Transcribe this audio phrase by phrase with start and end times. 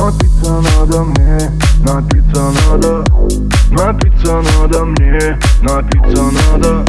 [0.00, 1.50] Напиться надо мне,
[1.84, 2.40] напиться
[2.70, 3.04] надо.
[3.70, 6.84] Напиться надо мне, напиться надо.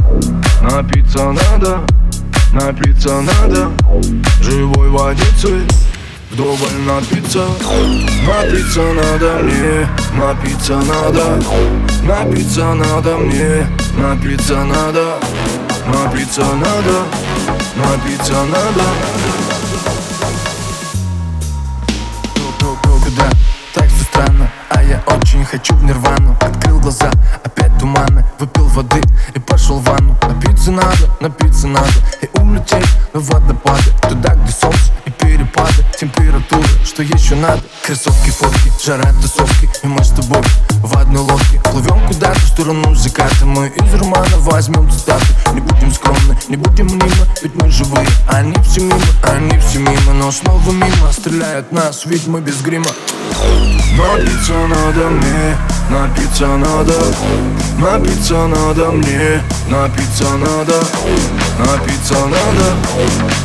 [0.61, 1.82] Напиться надо,
[2.54, 3.70] напиться надо.
[4.42, 5.68] Живой водицей
[6.32, 6.57] Вдоволь
[6.88, 7.43] напиться.
[8.25, 11.43] Напиться надо мне Напиться надо.
[12.04, 15.18] Напиться надо мне Напиться надо.
[15.86, 17.04] Напиться надо
[17.75, 19.21] Напиться надо
[25.51, 27.11] хочу в нирвану Открыл глаза,
[27.43, 29.01] опять туманы Выпил воды
[29.36, 30.18] и пошел в ванну.
[30.27, 31.91] Напиться надо, напиться надо
[32.22, 37.61] И улететь в водопады Туда, где солнце и перепады Температуры, что еще надо?
[37.86, 41.59] Кроссовки, фотки, жара, тусовки И мы с тобой в одной лодке.
[41.72, 45.25] Плывем куда-то в сторону заката Мы из романа возьмем цитаты.
[45.53, 47.20] Не будем скромны, не будем мнимы
[48.72, 52.88] все мимо Они все мимо, но снова мимо Стреляют нас, ведь мы без грима.
[53.97, 55.58] Напиться надо мне,
[55.89, 56.94] напиться надо.
[57.78, 60.75] Напиться надо мне, напиться надо.
[61.59, 62.67] Напиться надо,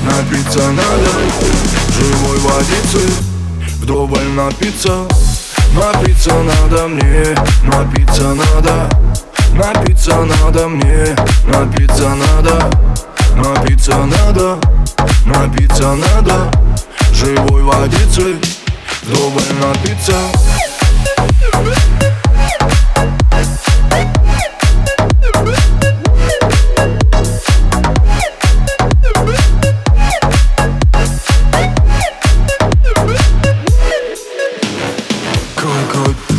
[0.05, 1.11] напиться надо.
[1.91, 3.11] Живой водицы,
[3.81, 5.07] вдоволь напиться.
[5.75, 8.89] Напиться надо мне, напиться надо.
[9.55, 12.71] Напиться надо мне, напиться надо.
[13.37, 14.59] Напиться надо,
[15.27, 16.51] напиться надо
[17.13, 18.37] Живой водицы,
[19.03, 20.15] вдоволь напиться.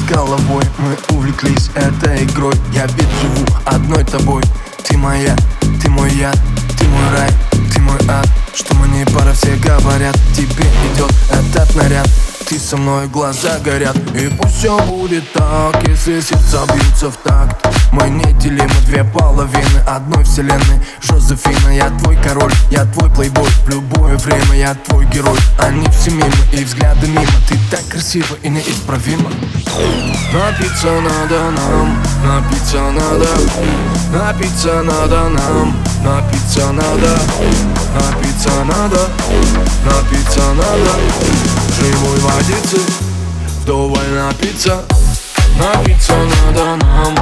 [0.10, 0.64] Головой.
[0.78, 2.54] Мы увлеклись этой игрой.
[2.72, 4.44] Я ведь живу одной тобой.
[4.84, 5.36] Ты моя,
[5.82, 6.32] ты мой я,
[9.88, 12.10] говорят Тебе идет этот наряд.
[12.48, 17.66] Ты со мной, глаза горят И пусть все будет так, если сердца бьются в такт.
[17.92, 20.80] Мы неделимы, две половины одной вселенной.
[21.02, 23.50] Жозефина, я твой король, я твой плейбой.
[23.66, 25.38] В любое время я твой герой.
[25.60, 27.26] Они все мимо и взгляды мимо.
[27.48, 29.32] Ты так красива и неисправима.
[30.34, 33.28] Напиться надо нам, напиться надо.
[34.12, 37.18] Напиться надо нам, напиться надо.
[37.98, 39.10] Напиться надо,
[39.88, 40.92] напиться надо.
[41.80, 42.80] Живой водицы,
[43.62, 44.84] вдоволь напиться.
[45.58, 47.16] Напиться надо нам,